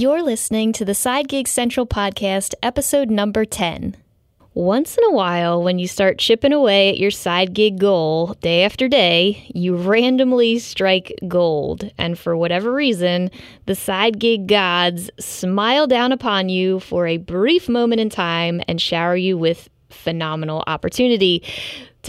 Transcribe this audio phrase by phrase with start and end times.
[0.00, 3.96] You're listening to the Side Gig Central podcast, episode number 10.
[4.54, 8.62] Once in a while, when you start chipping away at your side gig goal day
[8.62, 11.90] after day, you randomly strike gold.
[11.98, 13.32] And for whatever reason,
[13.66, 18.80] the side gig gods smile down upon you for a brief moment in time and
[18.80, 21.42] shower you with phenomenal opportunity.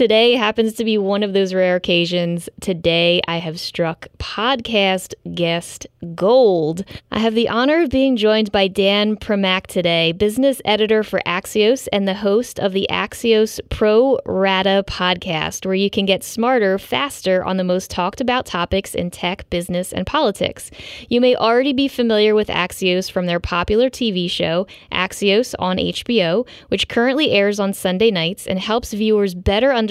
[0.00, 2.48] Today happens to be one of those rare occasions.
[2.62, 6.86] Today I have struck podcast guest gold.
[7.10, 11.86] I have the honor of being joined by Dan Primack today, business editor for Axios
[11.92, 17.44] and the host of the Axios Pro Rata podcast, where you can get smarter faster
[17.44, 20.70] on the most talked about topics in tech, business, and politics.
[21.10, 26.48] You may already be familiar with Axios from their popular TV show, Axios on HBO,
[26.68, 29.89] which currently airs on Sunday nights and helps viewers better understand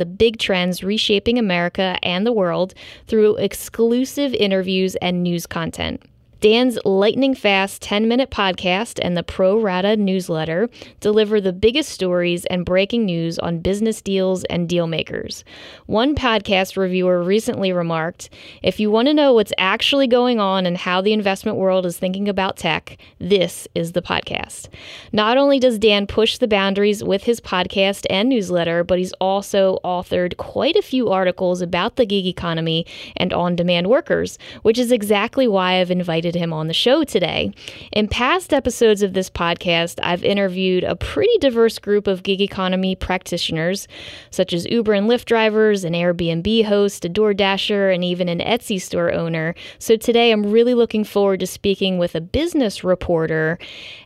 [0.00, 2.74] the big trends reshaping America and the world
[3.06, 6.02] through exclusive interviews and news content.
[6.40, 12.46] Dan's lightning fast 10 minute podcast and the Pro Rata newsletter deliver the biggest stories
[12.46, 15.44] and breaking news on business deals and deal makers.
[15.84, 18.30] One podcast reviewer recently remarked
[18.62, 21.98] If you want to know what's actually going on and how the investment world is
[21.98, 24.68] thinking about tech, this is the podcast.
[25.12, 29.78] Not only does Dan push the boundaries with his podcast and newsletter, but he's also
[29.84, 32.86] authored quite a few articles about the gig economy
[33.18, 37.52] and on demand workers, which is exactly why I've invited him on the show today.
[37.92, 42.94] In past episodes of this podcast, I've interviewed a pretty diverse group of gig economy
[42.94, 43.88] practitioners,
[44.30, 48.80] such as Uber and Lyft drivers, an Airbnb host, a DoorDasher, and even an Etsy
[48.80, 49.54] store owner.
[49.78, 53.58] So today I'm really looking forward to speaking with a business reporter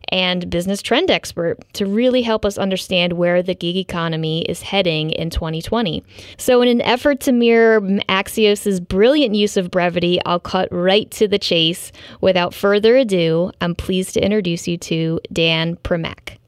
[0.08, 5.10] and business trend expert to really help us understand where the gig economy is heading
[5.10, 6.04] in 2020.
[6.36, 11.26] So, in an effort to mirror Axios's brilliant use of brevity, I'll cut right to
[11.26, 11.92] the chase.
[12.20, 16.38] Without further ado, I'm pleased to introduce you to Dan Primack.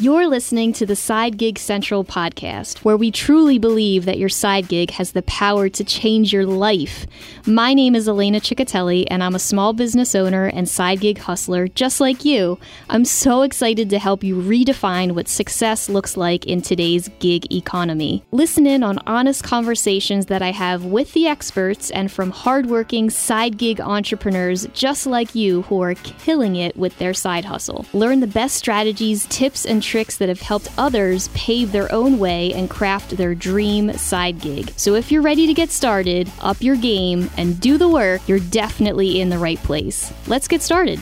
[0.00, 4.66] You're listening to the Side Gig Central podcast, where we truly believe that your side
[4.66, 7.06] gig has the power to change your life.
[7.46, 11.68] My name is Elena Ciccotelli, and I'm a small business owner and side gig hustler
[11.68, 12.58] just like you.
[12.88, 18.24] I'm so excited to help you redefine what success looks like in today's gig economy.
[18.32, 23.58] Listen in on honest conversations that I have with the experts and from hardworking side
[23.58, 27.86] gig entrepreneurs just like you who are killing it with their side hustle.
[27.92, 32.52] Learn the best strategies, tips, and tricks that have helped others pave their own way
[32.54, 34.72] and craft their dream side gig.
[34.76, 38.40] So if you're ready to get started, up your game, and do the work, you're
[38.40, 40.12] definitely in the right place.
[40.26, 40.98] Let's get started.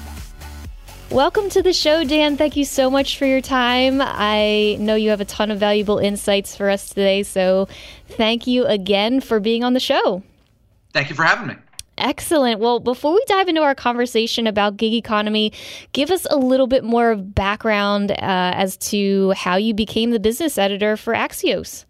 [1.10, 2.36] Welcome to the show, Dan.
[2.36, 4.00] Thank you so much for your time.
[4.00, 7.68] I know you have a ton of valuable insights for us today, so
[8.08, 10.22] thank you again for being on the show.
[10.92, 11.56] Thank you for having me.
[11.98, 12.58] Excellent.
[12.58, 15.52] Well, before we dive into our conversation about gig economy,
[15.92, 20.20] give us a little bit more of background uh, as to how you became the
[20.20, 21.84] business editor for Axios.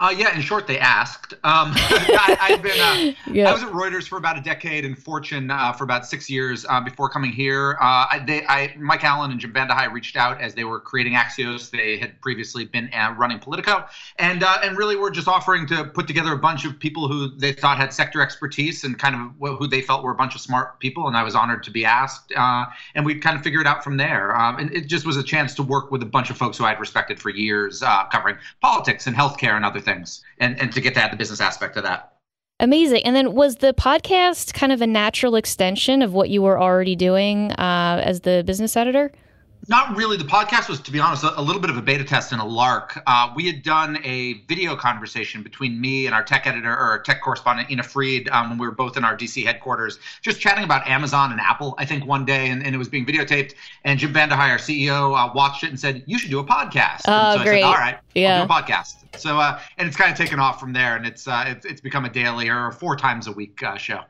[0.00, 1.34] Uh, yeah, in short, they asked.
[1.44, 3.48] Um, I, been, uh, yeah.
[3.48, 6.66] I was at Reuters for about a decade and Fortune uh, for about six years
[6.68, 7.78] uh, before coming here.
[7.80, 11.12] Uh, I, they, I, Mike Allen and Jim VandeHei reached out as they were creating
[11.12, 11.70] Axios.
[11.70, 13.86] They had previously been uh, running Politico,
[14.18, 17.52] and and really were just offering to put together a bunch of people who they
[17.52, 20.80] thought had sector expertise and kind of who they felt were a bunch of smart
[20.80, 21.06] people.
[21.06, 23.96] And I was honored to be asked, and we kind of figured it out from
[23.96, 24.36] there.
[24.36, 26.64] Um, and it just was a chance to work with a bunch of folks who
[26.64, 30.94] I'd respected for years, covering politics and healthcare and other things, and and to get
[30.94, 32.14] to add the business aspect of that.
[32.60, 33.02] Amazing.
[33.04, 36.94] And then was the podcast kind of a natural extension of what you were already
[36.94, 39.10] doing uh, as the business editor?
[39.68, 40.16] Not really.
[40.16, 42.44] The podcast was, to be honest, a, little bit of a beta test and a
[42.44, 43.00] lark.
[43.06, 46.98] Uh, we had done a video conversation between me and our tech editor or our
[46.98, 50.64] tech correspondent, Ina Fried, um, when we were both in our DC headquarters, just chatting
[50.64, 53.54] about Amazon and Apple, I think, one day, and, and it was being videotaped.
[53.84, 57.02] And Jim VandeHei, our CEO, uh, watched it and said, You should do a podcast.
[57.08, 57.58] Oh, so great.
[57.58, 58.40] I said, All right, yeah.
[58.40, 58.96] I'll do a podcast.
[59.16, 61.80] So, uh, and it's kind of taken off from there, and it's, uh, it's, it's
[61.80, 64.00] become a daily or four times a week uh, show.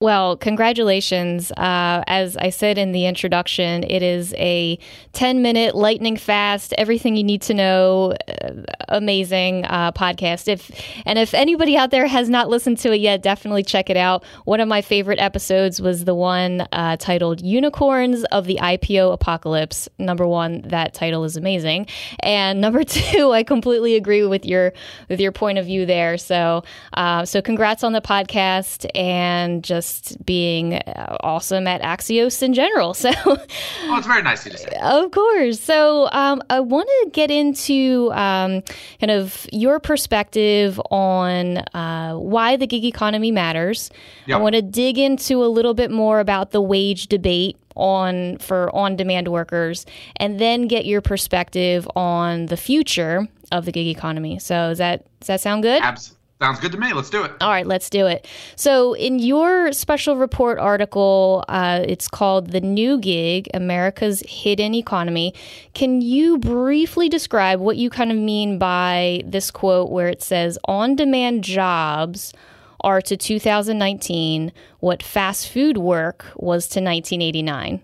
[0.00, 1.50] Well, congratulations.
[1.50, 4.78] Uh, as I said in the introduction, it is a
[5.14, 8.52] 10 minute, lightning fast, everything you need to know, uh,
[8.90, 10.46] amazing uh, podcast.
[10.46, 10.70] If
[11.04, 14.22] And if anybody out there has not listened to it yet, definitely check it out.
[14.44, 19.88] One of my favorite episodes was the one uh, titled Unicorns of the IPO Apocalypse.
[19.98, 21.88] Number one, that title is amazing.
[22.20, 24.74] And number two, I completely agree with your
[25.08, 26.18] with your point of view there.
[26.18, 26.62] So,
[26.94, 32.54] uh, so congrats on the podcast and just just being uh, awesome at Axios in
[32.54, 32.94] general.
[32.98, 33.38] So, oh,
[33.96, 34.76] it's very nice to say.
[34.82, 35.60] Of course.
[35.60, 38.62] So, um, I want to get into um,
[39.00, 43.90] kind of your perspective on uh, why the gig economy matters.
[44.26, 44.36] Yep.
[44.36, 48.74] I want to dig into a little bit more about the wage debate on for
[48.74, 49.86] on-demand workers,
[50.16, 54.40] and then get your perspective on the future of the gig economy.
[54.40, 55.80] So, is that does that sound good?
[55.82, 56.17] Absolutely.
[56.40, 56.92] Sounds good to me.
[56.92, 57.32] Let's do it.
[57.40, 58.26] All right, let's do it.
[58.54, 65.34] So, in your special report article, uh, it's called The New Gig America's Hidden Economy.
[65.74, 70.58] Can you briefly describe what you kind of mean by this quote where it says,
[70.66, 72.32] On demand jobs
[72.82, 77.80] are to 2019 what fast food work was to 1989?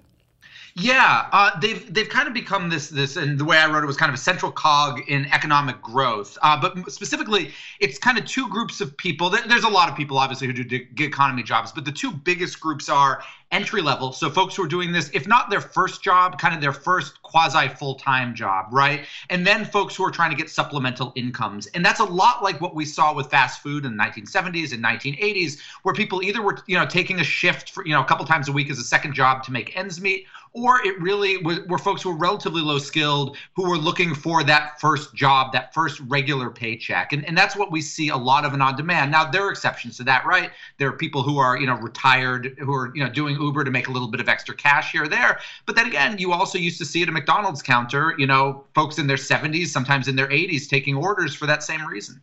[0.76, 3.86] Yeah, uh, they've they've kind of become this this, and the way I wrote it
[3.86, 6.36] was kind of a central cog in economic growth.
[6.42, 9.30] Uh, but specifically, it's kind of two groups of people.
[9.30, 12.58] There's a lot of people, obviously, who do gig economy jobs, but the two biggest
[12.58, 13.22] groups are
[13.52, 14.12] entry level.
[14.12, 17.22] So folks who are doing this, if not their first job, kind of their first
[17.22, 19.06] quasi full time job, right?
[19.30, 21.68] And then folks who are trying to get supplemental incomes.
[21.68, 24.82] And that's a lot like what we saw with fast food in the 1970s and
[24.82, 28.24] 1980s, where people either were, you know, taking a shift for, you know, a couple
[28.26, 31.60] times a week as a second job to make ends meet, or it really was,
[31.66, 35.74] were folks who were relatively low skilled who were looking for that first job, that
[35.74, 37.12] first regular paycheck.
[37.12, 39.10] And, and that's what we see a lot of in on demand.
[39.10, 40.52] Now, there are exceptions to that, right?
[40.78, 43.70] There are people who are, you know, retired, who are, you know, doing Uber to
[43.72, 45.40] make a little bit of extra cash here or there.
[45.66, 48.98] But then again, you also used to see at a McDonald's counter, you know, folks
[48.98, 52.22] in their 70s, sometimes in their 80s, taking orders for that same reason.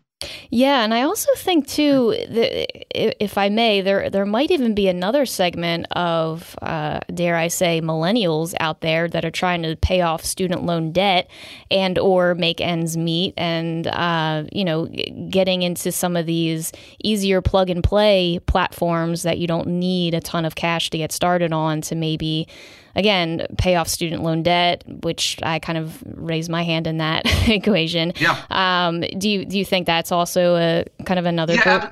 [0.51, 5.25] Yeah, and I also think too, if I may, there there might even be another
[5.25, 10.23] segment of, uh, dare I say, millennials out there that are trying to pay off
[10.23, 11.29] student loan debt
[11.71, 14.85] and or make ends meet, and uh, you know,
[15.29, 16.71] getting into some of these
[17.03, 21.11] easier plug and play platforms that you don't need a ton of cash to get
[21.11, 22.47] started on to maybe
[22.95, 27.23] again, pay off student loan debt, which I kind of raise my hand in that
[27.49, 28.13] equation.
[28.17, 28.37] Yeah.
[28.49, 31.53] Um, do you do you think that's also a kind of another?
[31.53, 31.91] Yeah,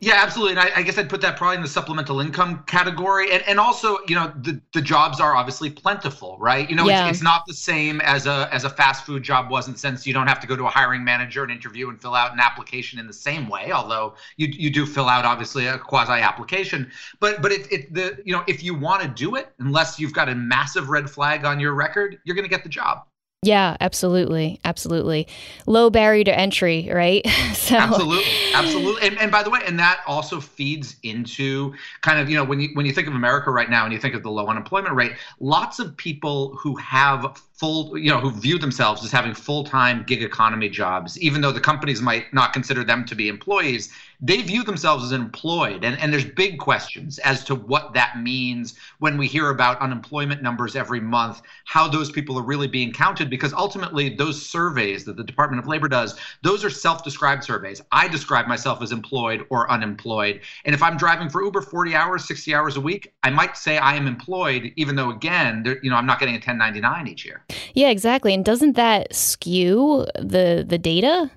[0.00, 0.52] yeah, absolutely.
[0.52, 3.30] And I, I, guess I'd put that probably in the supplemental income category.
[3.32, 6.68] And, and also, you know, the, the jobs are obviously plentiful, right?
[6.70, 7.08] You know, yeah.
[7.08, 9.78] it's, it's not the same as a as a fast food job was in the
[9.78, 12.32] sense you don't have to go to a hiring manager and interview and fill out
[12.32, 16.12] an application in the same way, although you you do fill out obviously a quasi
[16.12, 16.90] application.
[17.20, 20.14] But but it, it the you know, if you want to do it, unless you've
[20.14, 23.04] got a massive red flag on your record, you're gonna get the job.
[23.42, 25.26] Yeah, absolutely, absolutely.
[25.66, 27.26] Low barrier to entry, right?
[27.54, 27.74] so.
[27.74, 29.08] Absolutely, absolutely.
[29.08, 31.72] And, and by the way, and that also feeds into
[32.02, 33.98] kind of you know when you when you think of America right now and you
[33.98, 38.30] think of the low unemployment rate, lots of people who have full you know who
[38.30, 42.82] view themselves as having full-time gig economy jobs, even though the companies might not consider
[42.82, 43.92] them to be employees,
[44.22, 45.84] they view themselves as employed.
[45.84, 50.42] And, and there's big questions as to what that means when we hear about unemployment
[50.42, 55.16] numbers every month how those people are really being counted because ultimately those surveys that
[55.16, 57.82] the department of labor does those are self-described surveys.
[57.92, 60.40] I describe myself as employed or unemployed.
[60.64, 63.76] And if i'm driving for uber 40 hours 60 hours a week i might say
[63.78, 67.44] i am employed even though again you know i'm not getting a 1099 each year
[67.74, 71.30] yeah exactly and doesn't that skew the the data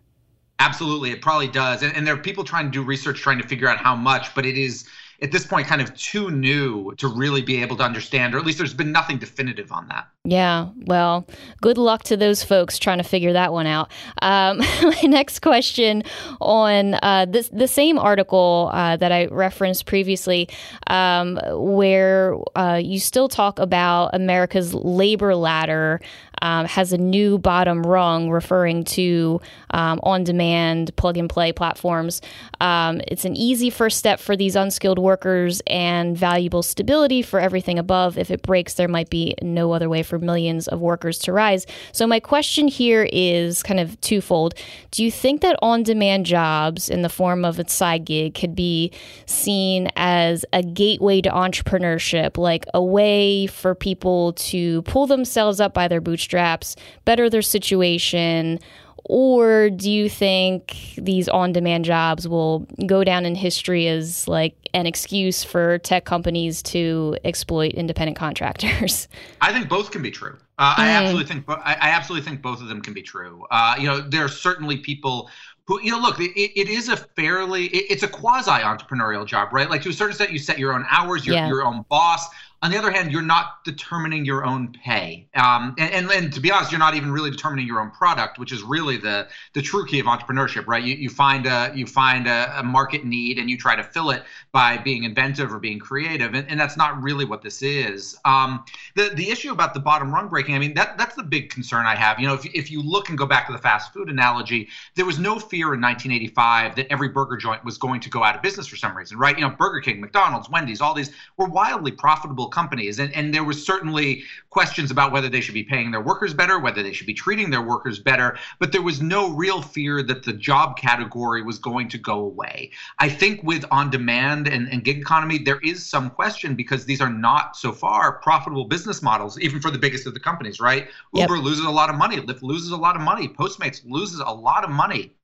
[0.59, 1.83] Absolutely, it probably does.
[1.83, 4.33] And, and there are people trying to do research trying to figure out how much,
[4.35, 4.87] but it is
[5.21, 8.45] at this point kind of too new to really be able to understand, or at
[8.45, 10.07] least there's been nothing definitive on that.
[10.25, 11.27] Yeah, well,
[11.61, 13.91] good luck to those folks trying to figure that one out.
[14.21, 16.03] Um, my next question
[16.39, 20.47] on uh, this, the same article uh, that I referenced previously,
[20.87, 25.99] um, where uh, you still talk about America's labor ladder
[26.43, 32.21] um, has a new bottom rung referring to um, on demand plug and play platforms.
[32.59, 37.79] Um, it's an easy first step for these unskilled workers and valuable stability for everything
[37.79, 38.17] above.
[38.17, 41.65] If it breaks, there might be no other way for millions of workers to rise.
[41.91, 44.55] So, my question here is kind of twofold.
[44.91, 48.55] Do you think that on demand jobs in the form of a side gig could
[48.55, 48.91] be
[49.25, 55.73] seen as a gateway to entrepreneurship, like a way for people to pull themselves up
[55.73, 58.59] by their bootstraps, better their situation?
[59.05, 64.55] Or do you think these on demand jobs will go down in history as like
[64.73, 69.07] an excuse for tech companies to exploit independent contractors?
[69.41, 70.37] I think both can be true.
[70.57, 70.79] Uh, mm.
[70.79, 73.45] I absolutely think I, absolutely think both of them can be true.
[73.51, 75.29] Uh, you know, there are certainly people
[75.65, 79.53] who you know look it, it is a fairly it, it's a quasi entrepreneurial job
[79.53, 81.47] right like to a certain extent you set your own hours you're yeah.
[81.47, 82.27] your own boss
[82.63, 86.39] on the other hand, you're not determining your own pay, um, and, and, and to
[86.39, 89.61] be honest, you're not even really determining your own product, which is really the the
[89.61, 90.81] true key of entrepreneurship, right?
[90.81, 94.11] You, you find a you find a, a market need and you try to fill
[94.11, 98.17] it by being inventive or being creative, and, and that's not really what this is.
[98.23, 98.63] Um,
[98.95, 101.85] the the issue about the bottom rung breaking, I mean, that that's the big concern
[101.85, 102.17] I have.
[102.17, 105.05] You know, if if you look and go back to the fast food analogy, there
[105.05, 108.41] was no fear in 1985 that every burger joint was going to go out of
[108.41, 109.37] business for some reason, right?
[109.37, 112.99] You know, Burger King, McDonald's, Wendy's, all these were wildly profitable companies.
[112.99, 116.59] And, and there was certainly questions about whether they should be paying their workers better,
[116.59, 118.37] whether they should be treating their workers better.
[118.59, 122.71] But there was no real fear that the job category was going to go away.
[122.99, 127.01] I think with on demand and, and gig economy, there is some question because these
[127.01, 130.87] are not so far profitable business models, even for the biggest of the companies, right?
[131.13, 131.29] Yep.
[131.29, 134.31] Uber loses a lot of money, Lyft loses a lot of money, Postmates loses a
[134.31, 135.15] lot of money.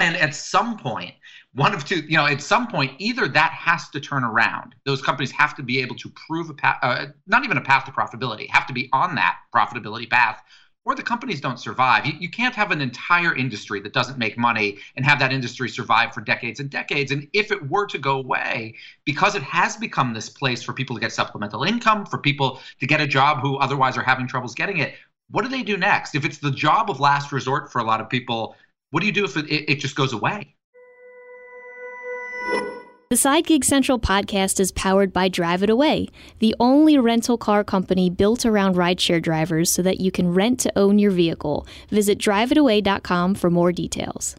[0.00, 1.14] And at some point,
[1.54, 4.74] one of two, you know, at some point, either that has to turn around.
[4.86, 7.84] Those companies have to be able to prove a path, uh, not even a path
[7.84, 10.42] to profitability, have to be on that profitability path,
[10.84, 12.06] or the companies don't survive.
[12.06, 15.68] You, you can't have an entire industry that doesn't make money and have that industry
[15.68, 17.12] survive for decades and decades.
[17.12, 20.96] And if it were to go away, because it has become this place for people
[20.96, 24.54] to get supplemental income, for people to get a job who otherwise are having troubles
[24.54, 24.94] getting it,
[25.30, 26.14] what do they do next?
[26.14, 28.56] If it's the job of last resort for a lot of people,
[28.90, 30.54] what do you do if it, it just goes away?
[33.12, 37.62] The Side Gig Central podcast is powered by Drive It Away, the only rental car
[37.62, 41.66] company built around rideshare drivers so that you can rent to own your vehicle.
[41.90, 44.34] Visit driveitaway.com for more details.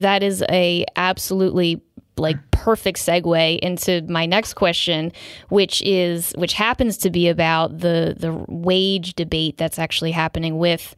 [0.00, 1.80] That is a absolutely
[2.16, 5.12] like perfect segue into my next question
[5.48, 10.94] which is which happens to be about the the wage debate that's actually happening with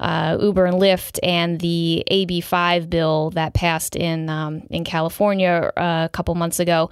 [0.00, 6.06] uh, Uber and Lyft and the AB5 bill that passed in um, in California uh,
[6.06, 6.90] a couple months ago.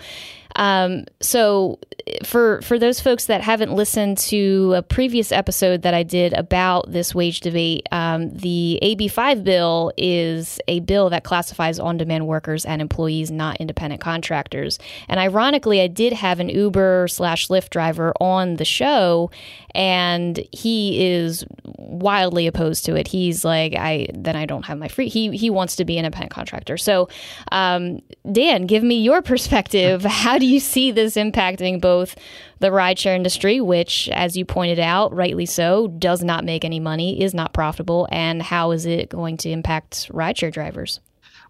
[0.58, 1.78] Um, so
[2.24, 6.90] for for those folks that haven't listened to a previous episode that I did about
[6.90, 12.82] this wage debate, um, the AB5 bill is a bill that classifies on-demand workers and
[12.82, 14.78] employees, not independent contractors.
[15.08, 19.30] And ironically, I did have an Uber slash Lyft driver on the show,
[19.74, 21.44] and he is
[21.76, 23.06] wildly opposed to it.
[23.08, 25.08] He's like, I then I don't have my free.
[25.08, 26.76] He he wants to be an independent contractor.
[26.76, 27.08] So,
[27.52, 28.00] um,
[28.30, 30.02] Dan, give me your perspective.
[30.04, 32.16] How do you see this impacting both
[32.58, 37.22] the rideshare industry, which, as you pointed out, rightly so, does not make any money,
[37.22, 41.00] is not profitable, and how is it going to impact rideshare drivers?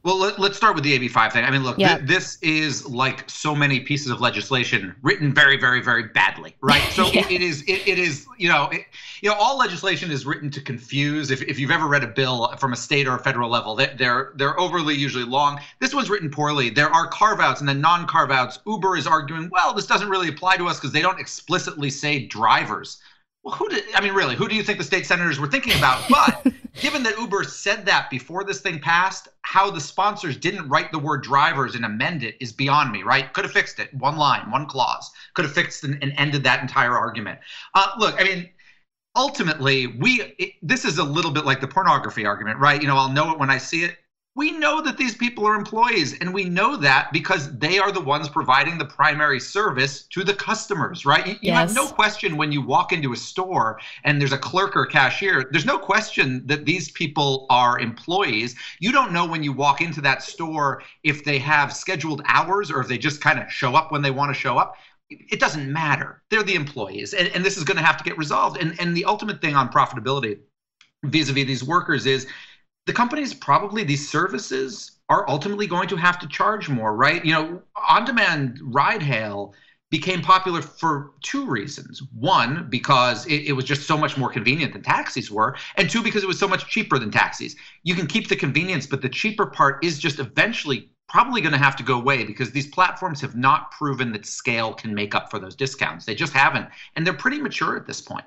[0.05, 1.45] Well, let, us start with the AB5 thing.
[1.45, 5.83] I mean, look, th- this is like so many pieces of legislation written very, very,
[5.83, 6.83] very badly, right?
[6.99, 7.21] So yeah.
[7.21, 8.87] it, it is, it, it is, you know, it,
[9.21, 11.31] you know, all legislation is written to confuse.
[11.31, 13.95] If, if you've ever read a bill from a state or a federal level, they,
[13.97, 15.61] they're they're overly usually long.
[15.79, 16.71] This one's written poorly.
[16.71, 18.59] There are carve outs and then non carve outs.
[18.67, 22.27] Uber is arguing, well, this doesn't really apply to us because they don't explicitly say
[22.27, 22.99] drivers.
[23.51, 26.05] Who did, I mean, really, who do you think the state senators were thinking about?
[26.09, 30.93] But given that Uber said that before this thing passed, how the sponsors didn't write
[30.93, 33.33] the word drivers and amend it is beyond me, right?
[33.33, 33.93] Could have fixed it.
[33.95, 35.11] One line, one clause.
[35.35, 37.39] Could have fixed and, and ended that entire argument.
[37.75, 38.51] Uh, look, I mean,
[39.17, 42.81] ultimately, we it, this is a little bit like the pornography argument, right?
[42.81, 43.97] You know, I'll know it when I see it
[44.39, 48.01] we know that these people are employees and we know that because they are the
[48.01, 51.27] ones providing the primary service to the customers right?
[51.27, 51.57] You, you yes.
[51.57, 55.49] have no question when you walk into a store and there's a clerk or cashier
[55.51, 58.55] there's no question that these people are employees.
[58.79, 62.81] You don't know when you walk into that store if they have scheduled hours or
[62.81, 64.77] if they just kind of show up when they want to show up.
[65.11, 66.23] It doesn't matter.
[66.31, 68.59] They're the employees and, and this is going to have to get resolved.
[68.59, 70.39] And, and the ultimate thing on profitability
[71.05, 72.29] vis-a-vis these workers is
[72.89, 77.23] the companies probably these services are ultimately going to have to charge more, right?
[77.23, 79.53] You know, on-demand ride hail
[79.91, 82.03] became popular for two reasons.
[82.15, 86.03] One, because it, it, was just so much more convenient than taxis were, and two,
[86.03, 87.57] because it was so much cheaper than taxis.
[87.83, 91.59] You can keep the convenience, but the cheaper part is just eventually probably going to
[91.59, 95.31] have to go away because these platforms have not proven that scale can make up
[95.31, 96.07] for those discounts.
[96.07, 98.25] They just haven't, and they're pretty mature at this point.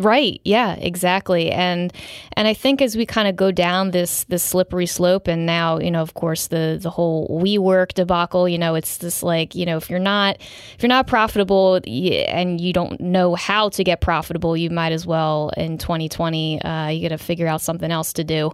[0.00, 0.40] Right.
[0.42, 1.52] Yeah, exactly.
[1.52, 1.92] And
[2.32, 5.78] and I think as we kind of go down this this slippery slope and now,
[5.78, 9.64] you know, of course the the whole WeWork debacle, you know, it's this like, you
[9.64, 14.00] know, if you're not if you're not profitable and you don't know how to get
[14.00, 18.12] profitable, you might as well in 2020 uh, you got to figure out something else
[18.14, 18.50] to do.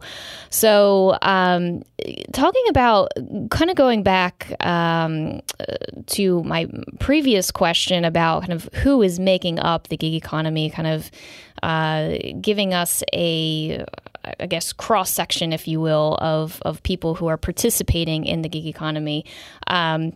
[0.51, 1.83] So, um,
[2.35, 3.13] talking about
[3.51, 5.41] kind of going back um,
[6.07, 6.67] to my
[6.99, 11.11] previous question about kind of who is making up the gig economy, kind of
[11.63, 13.85] uh, giving us a,
[14.39, 18.49] I guess, cross section, if you will, of, of people who are participating in the
[18.49, 19.25] gig economy.
[19.67, 20.13] Um,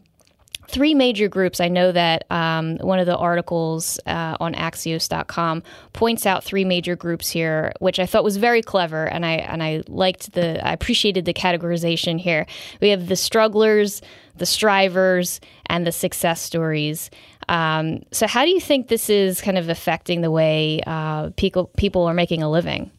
[0.68, 1.60] three major groups.
[1.60, 6.96] I know that um, one of the articles uh, on Axios.com points out three major
[6.96, 10.72] groups here, which I thought was very clever, and I and I liked the I
[10.72, 12.46] appreciated the categorization here.
[12.80, 14.02] We have the strugglers,
[14.36, 17.10] the strivers, and the success stories.
[17.48, 21.70] Um, so, how do you think this is kind of affecting the way uh, people
[21.76, 22.90] people are making a living?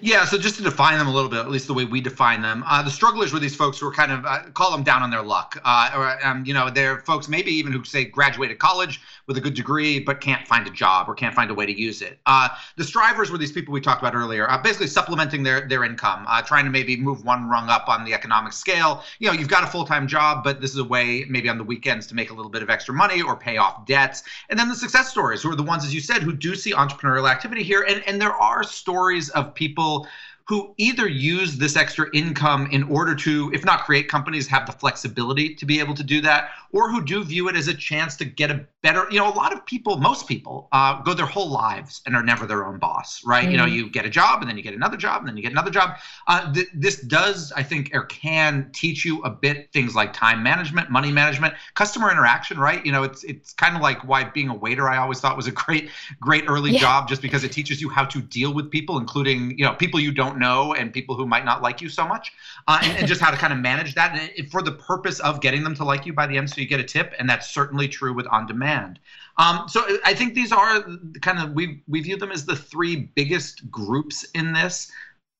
[0.00, 2.42] Yeah, so just to define them a little bit, at least the way we define
[2.42, 5.02] them, uh, the strugglers were these folks who are kind of uh, call them down
[5.02, 8.58] on their luck, uh, or um, you know, they're folks maybe even who say graduated
[8.58, 11.66] college with a good degree but can't find a job or can't find a way
[11.66, 12.18] to use it.
[12.26, 15.84] Uh, the strivers were these people we talked about earlier, uh, basically supplementing their their
[15.84, 19.04] income, uh, trying to maybe move one rung up on the economic scale.
[19.20, 21.58] You know, you've got a full time job, but this is a way maybe on
[21.58, 24.24] the weekends to make a little bit of extra money or pay off debts.
[24.48, 26.72] And then the success stories, who are the ones, as you said, who do see
[26.72, 30.06] entrepreneurial activity here, and and there are stories of people
[30.50, 34.72] who either use this extra income in order to, if not create companies, have the
[34.72, 38.16] flexibility to be able to do that, or who do view it as a chance
[38.16, 41.26] to get a better you know a lot of people most people uh, go their
[41.26, 43.52] whole lives and are never their own boss right mm.
[43.52, 43.72] you know mm.
[43.72, 45.70] you get a job and then you get another job and then you get another
[45.70, 45.96] job
[46.28, 50.42] uh, th- this does i think or can teach you a bit things like time
[50.42, 54.48] management money management customer interaction right you know it's it's kind of like why being
[54.48, 56.78] a waiter i always thought was a great great early yeah.
[56.78, 60.00] job just because it teaches you how to deal with people including you know people
[60.00, 62.32] you don't know and people who might not like you so much
[62.66, 65.40] uh, and, and, just how to kind of manage that and for the purpose of
[65.40, 67.50] getting them to like you by the end so you get a tip and that's
[67.50, 68.98] certainly true with on demand demand.
[69.38, 70.82] Um, so I think these are
[71.22, 74.90] kind of we we view them as the three biggest groups in this.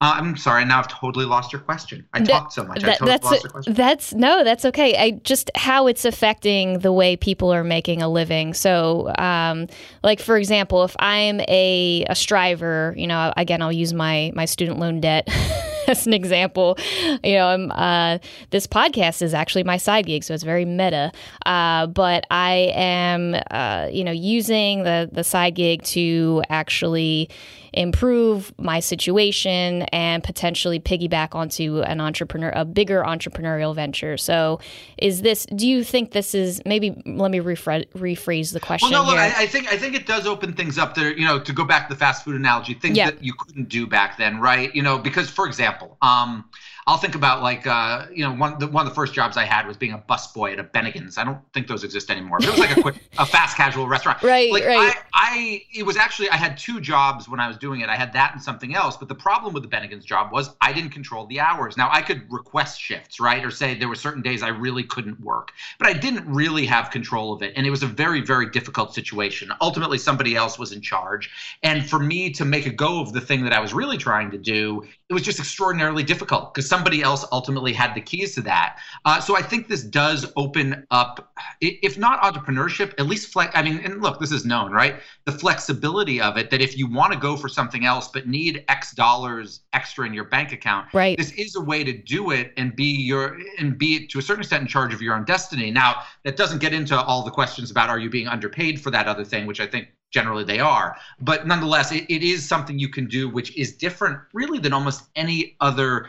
[0.02, 2.06] Uh, I'm sorry, now I've totally lost your question.
[2.14, 2.80] I that, talked so much.
[2.80, 3.18] That, totally
[3.66, 4.96] that's that's no, that's okay.
[4.96, 8.54] I just how it's affecting the way people are making a living.
[8.54, 9.66] So, um,
[10.02, 14.46] like for example, if I'm a a striver, you know, again, I'll use my my
[14.46, 15.28] student loan debt.
[15.90, 16.78] as an example,
[17.22, 18.18] you know, uh,
[18.50, 21.12] this podcast is actually my side gig, so it's very meta.
[21.44, 27.28] Uh, but I am, uh, you know, using the the side gig to actually
[27.72, 34.16] improve my situation and potentially piggyback onto an entrepreneur, a bigger entrepreneurial venture.
[34.16, 34.60] So,
[34.98, 35.46] is this?
[35.54, 36.90] Do you think this is maybe?
[37.06, 38.90] Let me rephrase, rephrase the question.
[38.90, 41.12] Well, no, look, I, I, think I think it does open things up there.
[41.12, 43.86] You know, to go back to the fast food analogy, things that you couldn't do
[43.86, 44.74] back then, right?
[44.74, 46.44] You know, because for example, um,
[46.90, 49.44] I'll think about like uh, you know one the, one of the first jobs I
[49.44, 51.18] had was being a busboy at a Bennigan's.
[51.18, 53.86] I don't think those exist anymore, but it was like a quick a fast casual
[53.86, 54.20] restaurant.
[54.24, 54.92] Right, like, right.
[54.96, 57.88] I, I it was actually I had two jobs when I was doing it.
[57.88, 58.96] I had that and something else.
[58.96, 61.76] But the problem with the Bennigan's job was I didn't control the hours.
[61.76, 65.20] Now I could request shifts, right, or say there were certain days I really couldn't
[65.20, 68.50] work, but I didn't really have control of it, and it was a very very
[68.50, 69.52] difficult situation.
[69.60, 71.30] Ultimately, somebody else was in charge,
[71.62, 74.32] and for me to make a go of the thing that I was really trying
[74.32, 78.40] to do, it was just extraordinarily difficult because somebody else ultimately had the keys to
[78.40, 78.78] that.
[79.04, 83.52] Uh, so I think this does open up, if not entrepreneurship, at least flex.
[83.54, 84.96] I mean, and look, this is known, right?
[85.26, 88.64] The flexibility of it that if you want to go for something else but need
[88.68, 91.18] X dollars extra in your bank account, right?
[91.18, 94.40] This is a way to do it and be your and be to a certain
[94.40, 95.70] extent in charge of your own destiny.
[95.70, 99.06] Now, that doesn't get into all the questions about are you being underpaid for that
[99.06, 100.96] other thing, which I think generally they are.
[101.20, 105.04] But nonetheless, it, it is something you can do, which is different really than almost
[105.14, 106.08] any other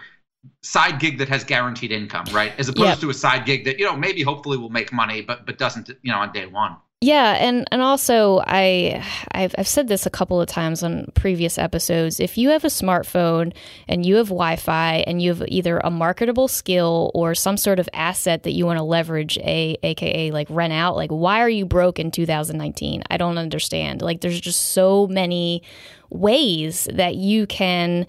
[0.61, 2.53] side gig that has guaranteed income, right?
[2.57, 2.99] As opposed yep.
[2.99, 5.89] to a side gig that, you know, maybe hopefully will make money, but but doesn't,
[6.01, 6.77] you know, on day one.
[7.03, 11.57] Yeah, and and also I I've, I've said this a couple of times on previous
[11.57, 12.19] episodes.
[12.19, 13.53] If you have a smartphone
[13.87, 17.89] and you have Wi-Fi and you have either a marketable skill or some sort of
[17.91, 21.65] asset that you want to leverage, a aka like rent out, like why are you
[21.65, 23.01] broke in 2019?
[23.09, 24.03] I don't understand.
[24.03, 25.63] Like there's just so many
[26.11, 28.05] ways that you can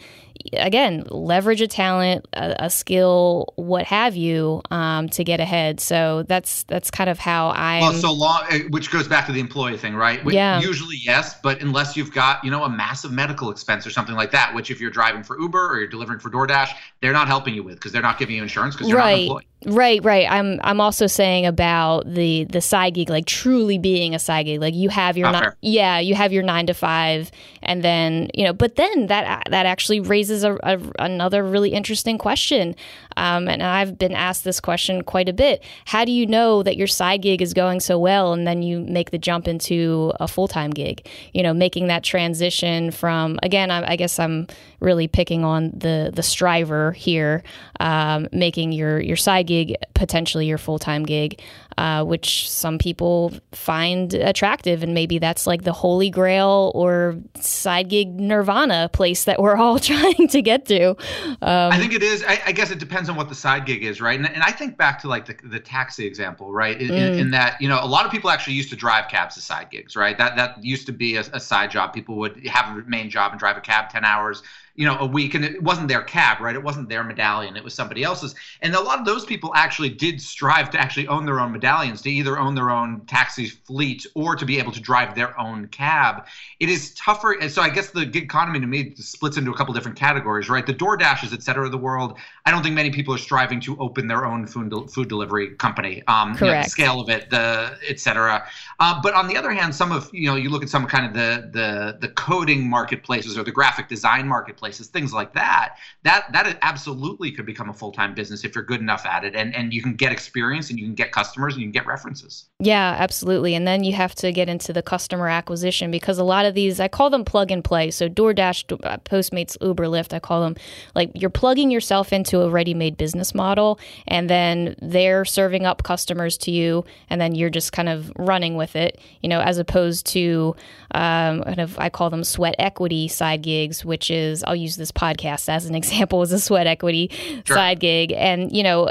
[0.55, 6.25] again leverage a talent a, a skill what have you um, to get ahead so
[6.25, 9.41] that's that's kind of how i well so long eh, which goes back to the
[9.41, 13.51] employee thing right yeah usually yes but unless you've got you know a massive medical
[13.51, 16.31] expense or something like that which if you're driving for uber or you're delivering for
[16.31, 19.13] doordash they're not helping you with because they're not giving you insurance because you're right.
[19.13, 20.27] not employed Right, right.
[20.29, 24.61] I'm I'm also saying about the the side gig, like truly being a side gig.
[24.61, 27.31] Like you have your ni- yeah, you have your nine to five,
[27.63, 32.19] and then you know, but then that that actually raises a, a another really interesting
[32.19, 32.75] question.
[33.17, 35.63] Um, and I've been asked this question quite a bit.
[35.87, 38.81] How do you know that your side gig is going so well, and then you
[38.81, 41.07] make the jump into a full time gig?
[41.33, 44.47] You know, making that transition from again, I, I guess I'm
[44.81, 47.43] really picking on the the striver here,
[47.81, 51.41] um, making your your side gig potentially your full time gig,
[51.79, 57.89] uh, which some people find attractive, and maybe that's like the holy grail or side
[57.89, 60.91] gig nirvana place that we're all trying to get to.
[60.91, 62.25] Um, I think it is.
[62.25, 64.19] I, I, guess it depends on what the side gig is, right?
[64.19, 66.81] And, and I think back to like the, the taxi example, right?
[66.81, 67.19] In, mm.
[67.19, 69.71] in, that you know a lot of people actually used to drive cabs as side
[69.71, 70.17] gigs, right?
[70.19, 71.93] That that used to be a, a side job.
[71.93, 74.43] People would have a main job and drive a cab ten hours
[74.75, 76.55] you know, a week, and it wasn't their cab, right?
[76.55, 78.35] It wasn't their medallion; it was somebody else's.
[78.61, 82.03] And a lot of those people actually did strive to actually own their own medallions,
[82.03, 85.69] to either own their own taxi fleet or to be able to drive their own
[85.69, 86.27] cab.
[86.61, 89.57] It is tougher, and so I guess the gig economy to me splits into a
[89.57, 90.67] couple different categories, right?
[90.67, 92.19] The Door Dashes, et cetera, of the world.
[92.47, 96.03] I don't think many people are striving to open their own food food delivery company.
[96.07, 96.41] Um, Correct.
[96.41, 98.47] You know, the scale of it, the et cetera.
[98.81, 101.07] Uh, but on the other hand, some of you know, you look at some kind
[101.07, 105.77] of the the the coding marketplaces or the graphic design marketplaces, things like that.
[106.05, 109.35] That that absolutely could become a full time business if you're good enough at it,
[109.35, 111.87] and and you can get experience and you can get customers and you can get
[111.87, 112.49] references.
[112.61, 113.55] Yeah, absolutely.
[113.55, 116.79] And then you have to get into the customer acquisition because a lot of these,
[116.79, 117.91] I call them plug and play.
[117.91, 120.57] So DoorDash, uh, Postmates, Uber, Lyft, I call them
[120.95, 125.83] like you're plugging yourself into a ready made business model, and then they're serving up
[125.83, 129.59] customers to you, and then you're just kind of running with it, you know, as
[129.59, 130.55] opposed to
[130.95, 134.93] um, kind of, I call them sweat equity side gigs, which is, I'll use this
[134.93, 137.11] podcast as an example, as a sweat equity
[137.45, 137.57] sure.
[137.57, 138.13] side gig.
[138.13, 138.89] And, you know,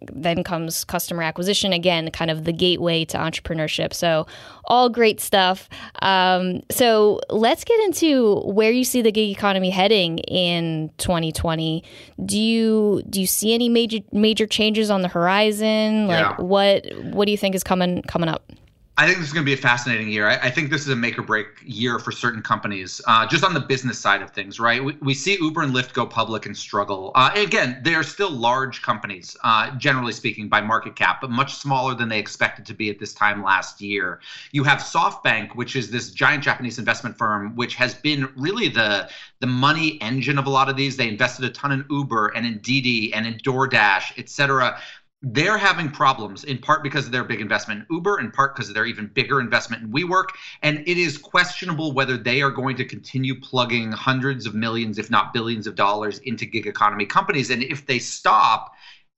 [0.00, 3.92] then comes customer acquisition, again, kind of the gateway to entrepreneurship.
[3.92, 4.26] So,
[4.66, 5.68] all great stuff.
[6.00, 11.82] Um, so, let's get into where you see the gig economy heading in 2020.
[12.24, 16.06] Do you do you see any major major changes on the horizon?
[16.06, 16.36] Like yeah.
[16.36, 18.52] what what do you think is coming coming up?
[18.96, 20.28] I think this is going to be a fascinating year.
[20.28, 23.42] I, I, think this is a make or break year for certain companies, uh, just
[23.42, 24.82] on the business side of things, right?
[24.82, 27.10] We, we see Uber and Lyft go public and struggle.
[27.16, 31.54] Uh, again, they are still large companies, uh, generally speaking, by market cap, but much
[31.54, 34.20] smaller than they expected to be at this time last year.
[34.52, 39.10] You have SoftBank, which is this giant Japanese investment firm, which has been really the
[39.40, 40.96] the money engine of a lot of these.
[40.96, 44.80] They invested a ton in Uber and in Didi and in DoorDash, et cetera
[45.26, 48.68] they're having problems in part because of their big investment in Uber, in part because
[48.68, 50.26] of their even bigger investment in WeWork.
[50.62, 55.10] And it is questionable whether they are going to continue plugging hundreds of millions, if
[55.10, 57.48] not billions of dollars into gig economy companies.
[57.50, 58.74] And if they stop,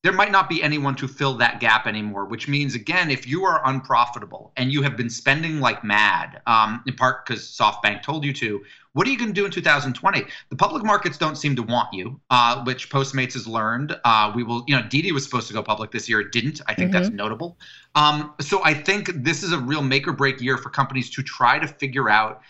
[0.07, 3.45] there might not be anyone to fill that gap anymore, which means, again, if you
[3.45, 8.25] are unprofitable and you have been spending like mad, um, in part because SoftBank told
[8.25, 10.23] you to, what are you going to do in 2020?
[10.49, 13.99] The public markets don't seem to want you, uh, which Postmates has learned.
[14.05, 16.21] Uh, we will, you know, Didi was supposed to go public this year.
[16.21, 16.61] It didn't.
[16.69, 17.03] I think mm-hmm.
[17.03, 17.59] that's notable.
[17.97, 21.23] Um, so I think this is a real make or break year for companies to
[21.25, 22.43] try to figure out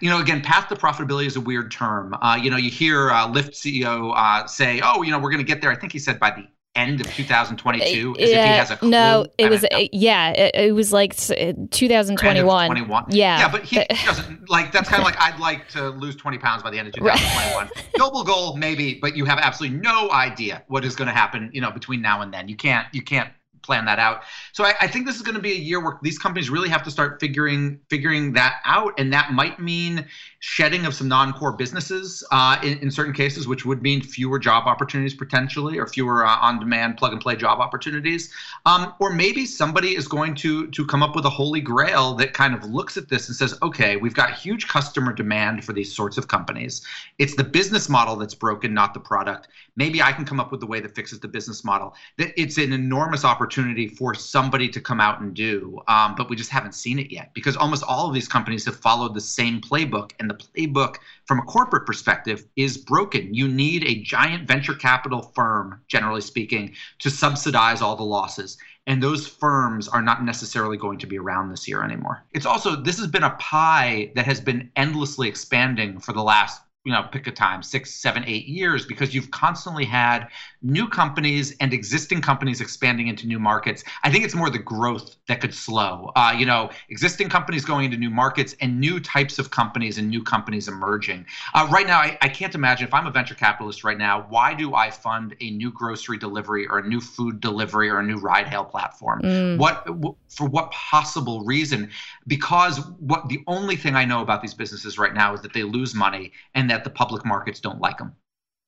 [0.00, 2.12] you know, again, path to profitability is a weird term.
[2.20, 5.38] Uh, you know, you hear uh, Lyft CEO uh, say, "Oh, you know, we're going
[5.38, 8.62] to get there." I think he said by the end of 2022 as uh, yeah,
[8.62, 13.38] if he no it was uh, yeah it, it, was like uh, 2021 yeah.
[13.40, 16.62] Yeah but he doesn't like that's kind of like i'd like to lose 20 pounds
[16.62, 20.84] by the end of 2021 noble goal maybe but you have absolutely no idea what
[20.84, 22.48] is going to happen you know between now and then.
[22.48, 23.30] You can't you can't
[23.70, 24.22] plan that out.
[24.50, 26.68] So I, I think this is going to be a year where these companies really
[26.68, 30.04] have to start figuring figuring that out, and that might mean
[30.40, 34.66] shedding of some non-core businesses uh, in, in, certain cases, which would mean fewer job
[34.66, 38.32] opportunities potentially, or fewer uh, on-demand plug-and-play job opportunities.
[38.66, 42.32] Um, or maybe somebody is going to to come up with a holy grail that
[42.32, 45.94] kind of looks at this and says, okay, we've got huge customer demand for these
[45.94, 46.82] sorts of companies.
[47.18, 49.46] It's the business model that's broken, not the product.
[49.76, 51.94] Maybe I can come up with the way that fixes the business model.
[52.18, 53.59] That it's an enormous opportunity
[53.96, 57.32] for somebody to come out and do, um, but we just haven't seen it yet
[57.34, 60.96] because almost all of these companies have followed the same playbook and the playbook
[61.26, 63.32] from a corporate perspective is broken.
[63.34, 68.58] You need a giant venture capital firm, generally speaking, to subsidize all the losses.
[68.86, 72.24] And those firms are not necessarily going to be around this year anymore.
[72.32, 76.62] It's also, this has been a pie that has been endlessly expanding for the last
[76.84, 80.28] you know, pick a time, six, seven, eight years, because you've constantly had
[80.62, 83.84] new companies and existing companies expanding into new markets.
[84.02, 86.10] I think it's more the growth that could slow.
[86.16, 90.08] Uh, you know, existing companies going into new markets and new types of companies and
[90.08, 91.26] new companies emerging.
[91.52, 94.54] Uh, right now, I, I can't imagine if I'm a venture capitalist right now, why
[94.54, 98.16] do I fund a new grocery delivery or a new food delivery or a new
[98.16, 99.20] ride hail platform?
[99.20, 99.58] Mm.
[99.58, 99.86] What
[100.28, 101.90] for what possible reason?
[102.26, 105.62] Because what the only thing I know about these businesses right now is that they
[105.62, 108.14] lose money and that the public markets don't like them.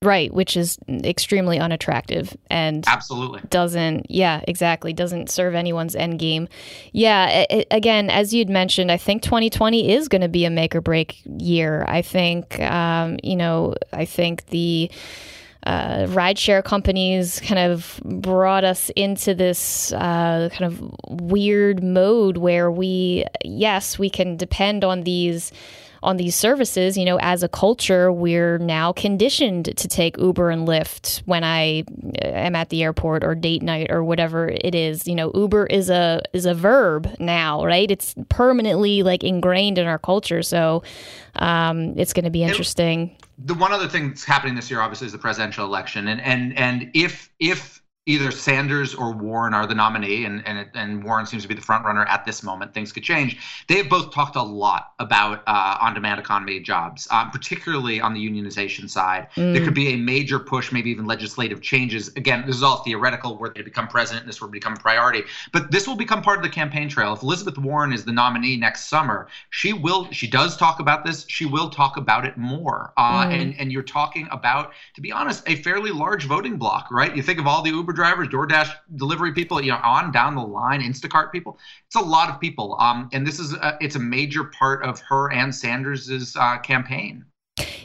[0.02, 6.48] Right, which is extremely unattractive and absolutely doesn't, yeah, exactly, doesn't serve anyone's end game.
[6.92, 10.74] Yeah, it, again, as you'd mentioned, I think 2020 is going to be a make
[10.74, 11.84] or break year.
[11.86, 14.90] I think, um, you know, I think the
[15.64, 22.72] uh, rideshare companies kind of brought us into this uh, kind of weird mode where
[22.72, 25.52] we, yes, we can depend on these
[26.02, 30.66] on these services, you know, as a culture, we're now conditioned to take Uber and
[30.66, 31.84] Lyft when I
[32.22, 35.06] uh, am at the airport or date night or whatever it is.
[35.06, 37.90] You know, Uber is a is a verb now, right?
[37.90, 40.42] It's permanently like ingrained in our culture.
[40.42, 40.82] So
[41.36, 43.16] um, it's going to be interesting.
[43.38, 46.56] the one other thing that's happening this year, obviously, is the presidential election, and and
[46.58, 51.42] and if if either Sanders or Warren are the nominee, and and, and Warren seems
[51.44, 52.74] to be the front runner at this moment.
[52.74, 53.38] Things could change.
[53.68, 58.20] They have both talked a lot about uh, on-demand economy jobs, um, particularly on the
[58.20, 59.28] unionization side.
[59.36, 59.54] Mm.
[59.54, 62.08] There could be a major push, maybe even legislative changes.
[62.16, 63.36] Again, this is all theoretical.
[63.36, 65.22] Where they become president, this will become a priority.
[65.52, 67.12] But this will become part of the campaign trail.
[67.12, 70.10] If Elizabeth Warren is the nominee next summer, she will.
[70.10, 71.24] She does talk about this.
[71.28, 72.92] She will talk about it more.
[72.96, 73.40] Uh, mm.
[73.40, 77.14] And and you're talking about, to be honest, a fairly large voting block, right?
[77.14, 80.34] You think of all the Uber Uber drivers, DoorDash delivery people, you know, on down
[80.34, 81.58] the line, Instacart people.
[81.86, 82.76] It's a lot of people.
[82.80, 87.24] Um, and this is a, it's a major part of her and Sanders's uh, campaign.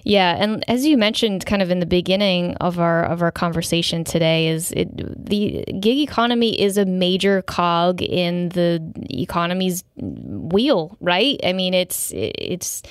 [0.03, 4.05] Yeah, and as you mentioned, kind of in the beginning of our of our conversation
[4.05, 11.37] today, is it, the gig economy is a major cog in the economy's wheel, right?
[11.43, 12.81] I mean, it's it's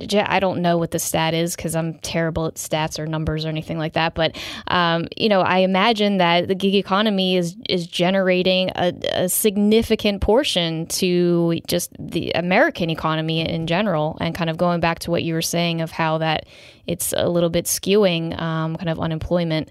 [0.00, 3.48] I don't know what the stat is because I'm terrible at stats or numbers or
[3.48, 4.14] anything like that.
[4.14, 4.36] But
[4.68, 10.20] um, you know, I imagine that the gig economy is is generating a, a, significant
[10.20, 14.16] portion to just the American economy in general.
[14.20, 16.46] And kind of going back to what you were saying of how that
[16.86, 19.70] it's a little bit skewing um, kind of unemployment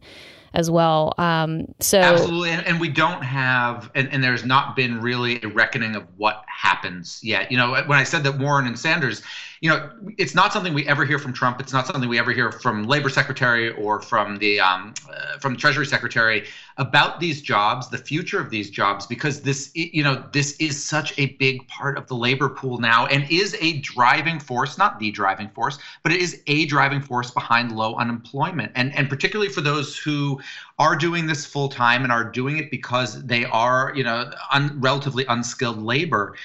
[0.54, 1.14] as well.
[1.18, 5.48] Um, so absolutely, and, and, we don't have, and, and, there's not been really a
[5.48, 7.52] reckoning of what happens yet.
[7.52, 9.22] You know, when I said that Warren and Sanders,
[9.62, 11.60] you know, it's not something we ever hear from Trump.
[11.60, 15.56] It's not something we ever hear from Labor Secretary or from the um, uh, from
[15.56, 16.48] Treasury Secretary
[16.78, 21.18] about these jobs, the future of these jobs, because this, you know, this is such
[21.20, 25.12] a big part of the labor pool now, and is a driving force, not the
[25.12, 29.62] driving force, but it is a driving force behind low unemployment, and and particularly for
[29.62, 30.42] those who
[30.80, 34.76] are doing this full time and are doing it because they are, you know, un,
[34.82, 36.36] relatively unskilled labor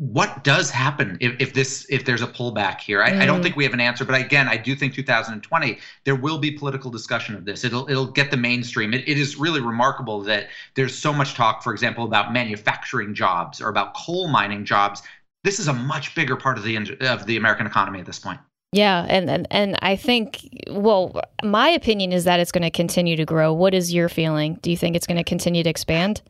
[0.00, 3.20] what does happen if, if this if there's a pullback here I, mm.
[3.20, 3.42] I, don't mm.
[3.42, 6.90] think we have an answer but again i do think 2020 there will be political
[6.90, 10.96] discussion of this it'll it'll get the mainstream it, it is really remarkable that there's
[10.96, 15.02] so much talk for example about manufacturing jobs or about coal mining jobs
[15.44, 18.40] this is a much bigger part of the of the american economy at this point
[18.72, 23.16] yeah, and, and and I think well, my opinion is that it's going to continue
[23.16, 23.52] to grow.
[23.52, 24.60] What is your feeling?
[24.62, 26.22] Do you think it's going to continue to expand?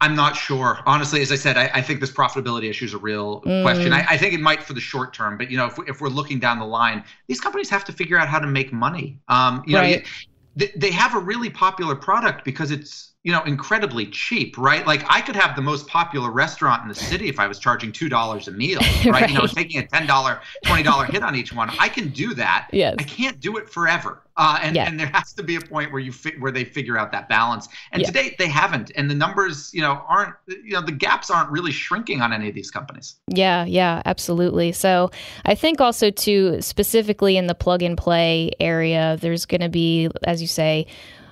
[0.00, 0.80] I'm not sure.
[0.86, 3.62] Honestly, as I said, I, I think this profitability issue is a real mm.
[3.62, 3.92] question.
[3.92, 6.08] I, I, think it might for the short term, but you know, if, if we're
[6.08, 9.18] looking down the line, these companies have to figure out how to make money.
[9.28, 10.02] Um, you right.
[10.02, 10.10] know,
[10.56, 14.86] they, they have a really popular product because it's you know incredibly cheap right?
[14.86, 17.92] Like i could have the most popular restaurant in the city if i was charging
[17.92, 19.06] two dollars a meal right?
[19.06, 19.30] right?
[19.30, 21.70] you know taking a ten dollar twenty dollar hit on each one.
[21.78, 22.68] I can do that.
[22.72, 22.96] Yes.
[22.98, 24.22] i can't do it forever.
[24.36, 26.96] Uh, and, and there has to be a point where you fi- where they figure
[26.96, 27.68] out that balance.
[27.92, 28.06] And yeah.
[28.06, 28.90] to date they haven't.
[28.96, 32.48] And the numbers you know aren't you know the gaps aren't really shrinking on any
[32.48, 33.16] of these companies.
[33.26, 34.72] Yeah yeah absolutely.
[34.72, 35.10] So
[35.44, 40.08] i think also too specifically in the plug and play area there's going to be
[40.24, 40.86] as you say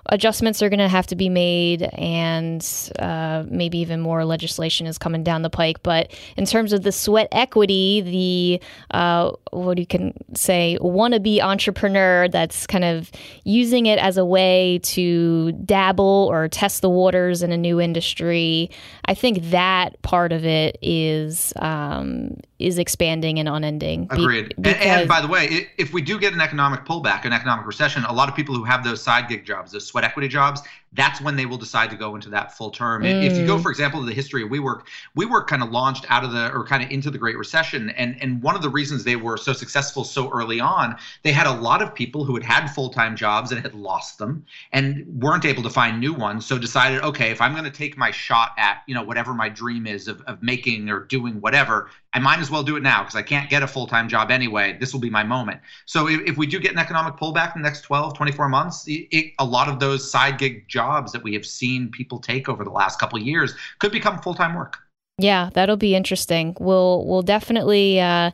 [0.08, 2.66] adjustments are going to have to be made, and
[2.98, 5.82] uh, maybe even more legislation is coming down the pike.
[5.82, 12.28] But in terms of the sweat equity, the uh, what you can say wannabe entrepreneur
[12.28, 13.10] that's kind of
[13.44, 18.70] using it as a way to dabble or test the waters in a new industry,
[19.04, 24.08] I think that part of it is um, is expanding and unending.
[24.10, 24.54] Agreed.
[24.60, 27.66] Be- and, and, by the way, if we do get an economic pullback, an economic
[27.66, 30.62] recession, a lot of people who have those side gig jobs, those sweat equity jobs,
[30.92, 33.02] that's when they will decide to go into that full term.
[33.02, 33.24] Mm.
[33.24, 33.62] If you go, mm.
[33.62, 34.82] for example, to the history of WeWork,
[35.16, 38.20] WeWork kind of launched out of the or kind of into the Great Recession, and
[38.22, 41.52] and one of the reasons they were so successful so early on, they had a
[41.52, 45.44] lot of people who had had full time jobs and had lost them and weren't
[45.44, 46.46] able to find new ones.
[46.46, 49.48] So decided, okay, if I'm going to take my shot at you know whatever my
[49.48, 53.02] dream is of of making or doing whatever, I might as well do it now
[53.02, 54.76] because I can't get a full time job anyway.
[54.80, 55.60] This will be my moment.
[55.84, 58.86] So if, if, we do get an economic pullback in the next 12, 24 months,
[58.88, 60.77] it, it, a lot of those side gig jobs
[61.12, 64.54] that we have seen people take over the last couple years could become full time
[64.54, 64.78] work.
[65.20, 66.56] Yeah, that'll be interesting.
[66.60, 68.30] We'll we'll definitely uh,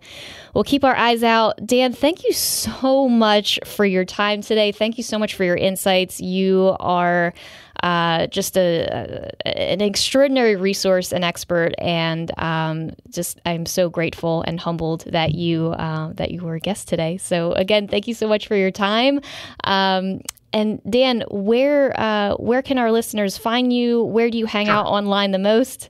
[0.53, 1.67] we'll keep our eyes out.
[1.67, 4.71] Dan, thank you so much for your time today.
[4.71, 6.21] Thank you so much for your insights.
[6.21, 7.33] You are
[7.83, 14.43] uh, just a, a, an extraordinary resource and expert, and um, just I'm so grateful
[14.47, 17.19] and humbled that you uh, that you were a guest today.
[17.19, 19.21] So again, thank you so much for your time.
[19.65, 20.21] Um,
[20.53, 24.05] and Dan, where uh, where can our listeners find you?
[24.05, 25.89] Where do you hang out online the most?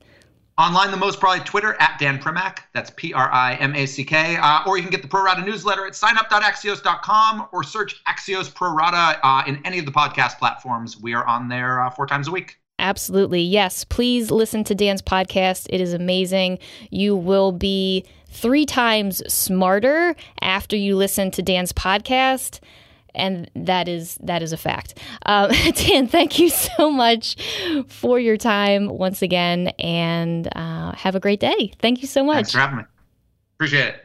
[0.56, 2.58] Online, the most probably Twitter at Dan Primack.
[2.72, 4.36] That's P R I M A C K.
[4.36, 8.72] Uh, or you can get the Pro Rata newsletter at signup.axios.com or search Axios Pro
[8.72, 11.00] Rata uh, in any of the podcast platforms.
[11.00, 12.58] We are on there uh, four times a week.
[12.78, 13.40] Absolutely.
[13.40, 13.84] Yes.
[13.84, 15.66] Please listen to Dan's podcast.
[15.70, 16.60] It is amazing.
[16.90, 22.60] You will be three times smarter after you listen to Dan's podcast
[23.14, 24.98] and that is that is a fact.
[25.26, 27.36] Um, Dan, thank you so much
[27.88, 31.72] for your time once again, and uh, have a great day.
[31.80, 32.36] Thank you so much.
[32.36, 32.84] Thanks for having me.
[33.56, 34.04] Appreciate it.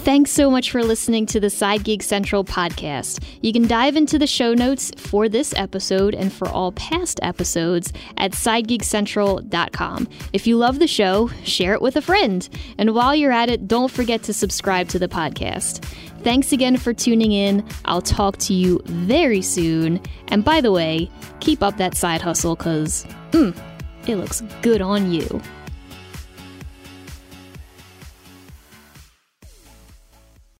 [0.00, 3.22] Thanks so much for listening to the Side Gig Central podcast.
[3.42, 7.92] You can dive into the show notes for this episode and for all past episodes
[8.16, 10.08] at sidegigcentral.com.
[10.32, 12.48] If you love the show, share it with a friend.
[12.78, 15.84] And while you're at it, don't forget to subscribe to the podcast.
[16.22, 17.64] Thanks again for tuning in.
[17.86, 20.00] I'll talk to you very soon.
[20.28, 23.56] And by the way, keep up that side hustle because, mm,
[24.06, 25.40] it looks good on you.